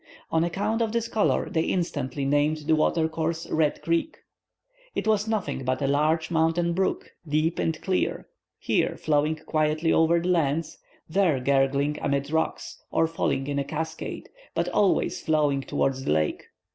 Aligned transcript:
On 0.31 0.43
account 0.43 0.81
of 0.81 0.91
this 0.93 1.07
color, 1.07 1.47
they 1.47 1.61
instantly 1.61 2.25
named 2.25 2.65
the 2.65 2.75
water 2.75 3.07
course 3.07 3.47
Red 3.51 3.83
Creek. 3.83 4.17
It 4.95 5.05
was 5.07 5.27
nothing 5.27 5.63
but 5.63 5.79
a 5.79 5.85
large 5.85 6.31
mountain 6.31 6.73
brook, 6.73 7.11
deep 7.27 7.59
and 7.59 7.79
clear, 7.83 8.27
here, 8.57 8.97
flowing 8.97 9.35
quietly 9.45 9.93
over 9.93 10.19
the 10.19 10.29
lands, 10.29 10.79
there, 11.07 11.39
gurgling 11.39 11.99
amid 12.01 12.31
rocks, 12.31 12.81
or 12.89 13.05
falling 13.05 13.45
in 13.45 13.59
a 13.59 13.63
cascade, 13.63 14.27
but 14.55 14.67
always 14.69 15.21
flowing 15.21 15.61
towards 15.61 16.03
the 16.03 16.11
lake. 16.13 16.45